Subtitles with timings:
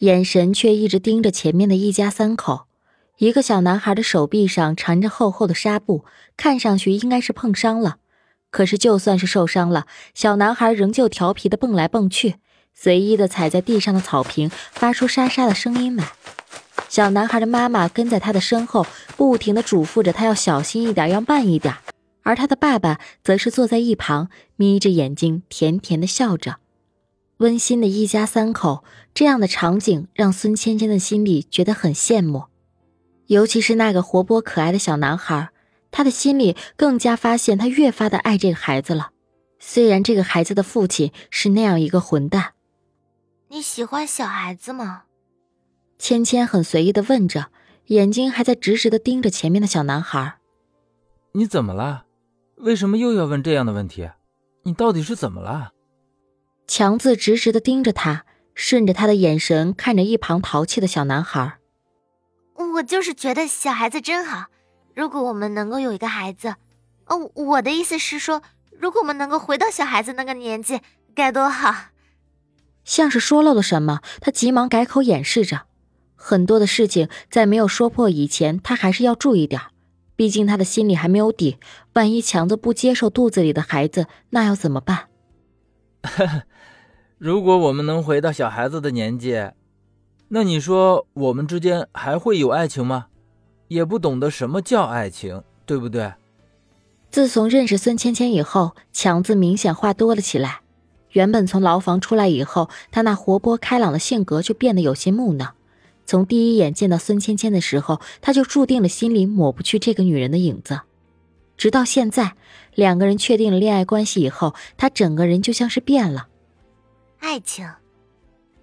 [0.00, 2.66] 眼神却一直盯着前面的一家三口，
[3.16, 6.04] 一个小男孩的手臂上缠着厚厚的纱布，
[6.36, 7.96] 看上去应该是碰伤了。
[8.50, 12.34] 可是就算是受伤了，小男孩仍旧调皮的蹦来蹦去，
[12.74, 16.12] 随意的踩在地上的草坪，发出沙沙的声音来。
[16.90, 21.74] 小男孩的妈妈跟在他的身后，不停的嘱咐着他要小心一点，要慢一点。
[22.22, 26.56] 而他的爸爸则是坐在一旁，眯着眼睛，甜甜的笑着。
[27.38, 28.82] 温馨的一家三口，
[29.12, 32.44] 这样的场景让孙芊芊的心里觉得很羡慕，
[33.26, 35.50] 尤其是那个活泼可爱的小男孩，
[35.90, 39.10] 她的心里更加发现她越发的爱这个孩子了。
[39.58, 42.52] 虽然这个孩子的父亲是那样一个混蛋，
[43.48, 45.02] 你喜欢小孩子吗？
[45.98, 47.46] 芊芊很随意的问着，
[47.86, 50.38] 眼睛还在直直的盯着前面的小男孩。
[51.32, 52.06] 你怎么了？
[52.56, 54.08] 为什么又要问这样的问题？
[54.62, 55.72] 你到底是怎么了？
[56.66, 61.58] 强子直直的盯着他，顺着他的眼神看着一旁淘气的小男孩。
[62.74, 64.46] 我就是觉得小孩子真好。
[64.94, 66.56] 如果我们能够有一个孩子，
[67.06, 68.42] 哦，我的意思是说，
[68.78, 70.80] 如果我们能够回到小孩子那个年纪，
[71.14, 71.74] 该多好。
[72.84, 75.62] 像是说漏了什么，他急忙改口掩饰着。
[76.14, 79.60] 很多的事情在没有说破以前，他还是要注意点。
[80.16, 81.58] 毕竟他的心里还没有底，
[81.92, 85.08] 万一强子不接受肚子里的孩子，那要怎么办？
[86.02, 86.42] 呵呵。
[87.18, 89.50] 如果我们能回到小孩子的年纪，
[90.28, 93.06] 那你说我们之间还会有爱情吗？
[93.68, 96.12] 也不懂得什么叫爱情，对不对？
[97.10, 100.60] 自从认识孙芊芊以后，强子明显话多了起来。
[101.12, 105.54] 原本从牢房出来以后，他那活泼开朗的性格就变得有些木讷。
[106.04, 110.80] 从第一眼见到孙芊芊的时候，他就注定了心里抹不去这个女人的影子。
[111.56, 112.36] 直到现在，
[112.74, 116.28] 两个人确定了恋爱关系以后，他整个人就像是变了。
[117.18, 117.68] 爱情，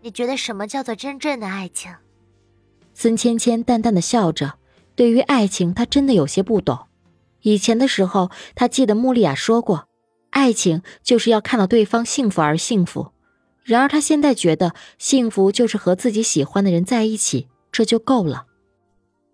[0.00, 1.92] 你觉得什么叫做真正的爱情？
[2.94, 4.54] 孙芊芊淡淡的笑着，
[4.96, 6.78] 对于爱情，她真的有些不懂。
[7.42, 9.86] 以前的时候，她记得穆丽亚说过，
[10.30, 13.12] 爱情就是要看到对方幸福而幸福。
[13.62, 18.46] 然而，她现在觉得，幸福就是和自己喜欢的人在一起，这就够了。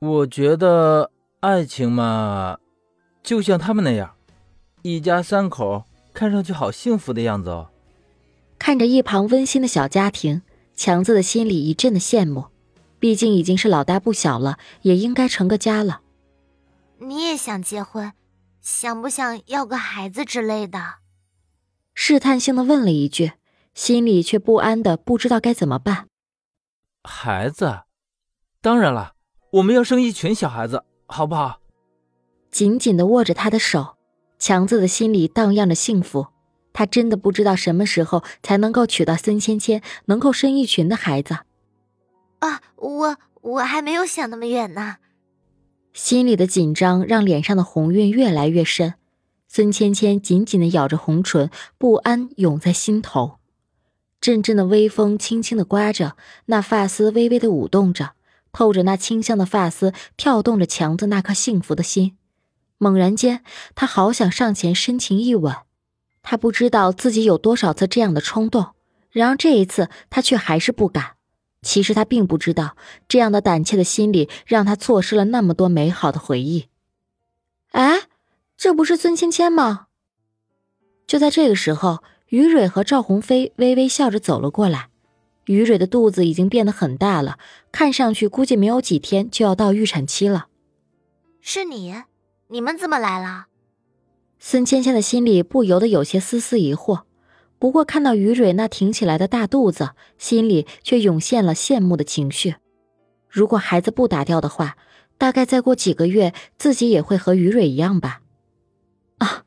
[0.00, 1.10] 我觉得
[1.40, 2.58] 爱情嘛，
[3.28, 4.14] 就像他们那样，
[4.80, 5.84] 一家三口，
[6.14, 7.68] 看上去好幸福的样子哦。
[8.58, 10.40] 看着一旁温馨的小家庭，
[10.74, 12.46] 强子的心里一阵的羡慕。
[12.98, 16.00] 毕竟已经是老大不小了，也应该成个家了。
[17.00, 18.14] 你也想结婚，
[18.62, 20.94] 想不想要个孩子之类的？
[21.94, 23.32] 试探性的问了一句，
[23.74, 26.08] 心里却不安的不知道该怎么办。
[27.04, 27.80] 孩子，
[28.62, 29.12] 当然了，
[29.52, 31.60] 我们要生一群小孩子，好不好？
[32.58, 33.94] 紧紧的握着他的手，
[34.36, 36.26] 强子的心里荡漾着幸福。
[36.72, 41.36] 他真的不知道什么时候才能够娶到孙芊芊，能够生一群的孩子。
[42.40, 44.96] 啊，我我还没有想那么远呢。
[45.92, 48.94] 心里的紧张让脸上的红晕越来越深，
[49.46, 53.38] 孙芊芊紧紧的咬着红唇，不安涌在心头。
[54.20, 56.16] 阵阵的微风轻轻的刮着，
[56.46, 58.14] 那发丝微微的舞动着，
[58.50, 62.16] 透着那清香的发丝，跳动着强子那颗幸福的心。
[62.78, 63.42] 猛然间，
[63.74, 65.54] 他好想上前深情一吻。
[66.22, 68.68] 他不知道自己有多少次这样的冲动，
[69.10, 71.16] 然而这一次他却还是不敢。
[71.60, 72.76] 其实他并不知道，
[73.08, 76.66] 这样的胆怯的心理让他错失了那么多美好的回忆。
[77.72, 78.02] 哎，
[78.56, 79.86] 这不是孙芊芊吗？
[81.06, 84.90] 就在这个时候，于蕊和赵鸿飞微微笑着走了过来。
[85.46, 87.38] 于蕊的肚子已经变得很大了，
[87.72, 90.48] 看上去估计没有几天就要到预产期了。
[91.40, 91.94] 是你？
[92.50, 93.46] 你们怎么来了？
[94.38, 97.02] 孙芊芊的心里不由得有些丝丝疑惑，
[97.58, 102.54] 不过看到于蕊那挺起来的大肚子，心里却涌现了羡慕的情绪。
[103.28, 104.78] 如果孩子不打掉的话，
[105.18, 108.22] 大概再过几个月，自己也会和于蕊一样吧。
[109.18, 109.44] 啊，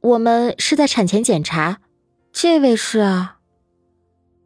[0.00, 1.80] 我们是在产前检查，
[2.32, 3.28] 这位是。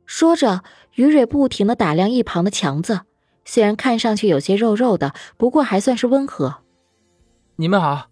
[0.05, 0.65] 说着，
[0.97, 3.03] 于蕊不停的打量一旁的强子，
[3.45, 6.63] 虽然看上去有些肉肉的，不过还算是温和。
[7.61, 8.09] 你们好。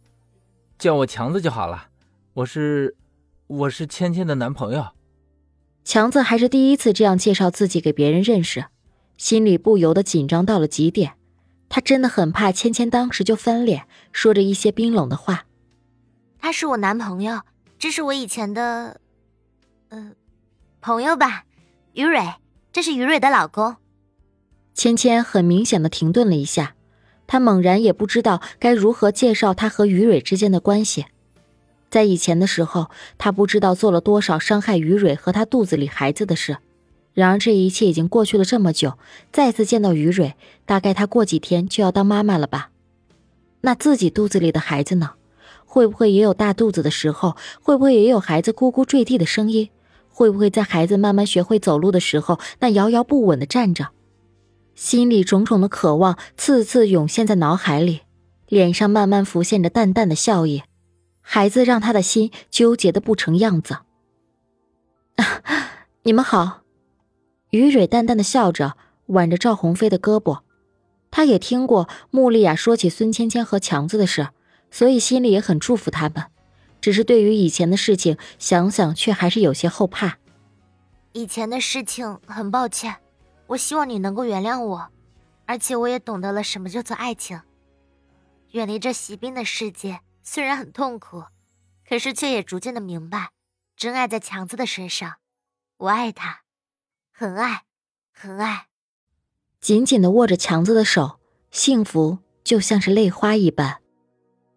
[0.76, 1.86] 叫我强子就好了，
[2.34, 2.96] 我是，
[3.46, 4.88] 我是芊芊的男朋友。
[5.84, 8.66] 强子还是第一次这样介绍自己给别人认识，
[9.16, 11.12] 心里不由得紧张到了极点。
[11.68, 15.46] 他真的很怕芊芊当时就翻脸，说着一些冰冷的话。
[16.40, 17.42] 他是我男朋友，
[17.78, 19.00] 这是我以前的，
[19.90, 20.10] 呃，
[20.80, 21.44] 朋友吧，
[21.92, 22.34] 于蕊，
[22.72, 23.76] 这是于蕊的老公。
[24.74, 26.74] 芊芊很明显的停顿了一下，
[27.26, 31.06] 他猛然也不知道该如何介绍他和于蕊之间的关系。
[31.88, 36.58] 在以前的时候，他不知道做了多少伤害于蕊和她肚子里孩子的事。
[37.14, 38.98] 然而这一切已经过去了这么久，
[39.32, 40.34] 再次见到于蕊，
[40.66, 42.70] 大概她过几天就要当妈妈了吧？
[43.62, 45.12] 那自己肚子里的孩子呢？
[45.64, 47.36] 会不会也有大肚子的时候？
[47.62, 49.70] 会不会也有孩子咕咕坠地的声音？
[50.10, 53.88] 会不会在孩子慢慢学会走路的时候，那摇摇不稳的站着？
[54.76, 58.02] 心里种种的渴望次次涌现在脑海里，
[58.46, 60.62] 脸上慢慢浮现着淡淡的笑意。
[61.22, 63.78] 孩子让他的心纠结的不成样子。
[66.02, 66.60] 你们好。
[67.50, 68.76] 于蕊淡淡的笑着，
[69.06, 70.40] 挽着赵鸿飞的胳膊。
[71.10, 74.28] 他也听过穆丽亚说起孙芊芊和强子的事，
[74.70, 76.24] 所以心里也很祝福他们。
[76.82, 80.18] 只是对于以前的事情，想想却还是有些后怕。
[81.12, 82.96] 以前的事情很抱歉，
[83.48, 84.88] 我希望你能够原谅我，
[85.46, 87.40] 而且我也懂得了什么叫做爱情。
[88.52, 91.24] 远离这席斌的世界，虽然很痛苦，
[91.88, 93.30] 可是却也逐渐的明白，
[93.76, 95.16] 真爱在强子的身上。
[95.78, 96.40] 我爱他。
[97.12, 97.62] 很爱，
[98.12, 98.66] 很爱，
[99.60, 101.18] 紧紧的握着强子的手，
[101.50, 103.80] 幸福就像是泪花一般。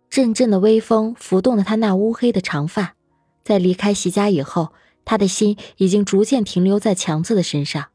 [0.10, 2.96] 阵阵的微风拂动了他那乌黑的长发。
[3.44, 4.74] 在离开席家以后，
[5.06, 7.92] 他的心已经逐渐停留在强子的身上。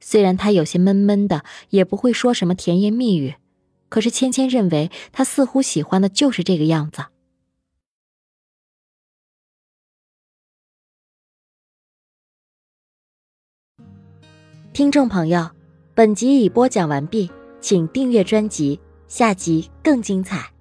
[0.00, 3.34] 虽然他有些闷闷的，也不会说什么甜言蜜语，
[3.88, 7.06] 可是芊芊认为他似乎喜欢的就是这个样子。
[14.72, 15.50] 听众朋友，
[15.94, 17.30] 本集已播讲完毕，
[17.60, 18.78] 请订阅专辑，
[19.08, 20.52] 下集更精彩。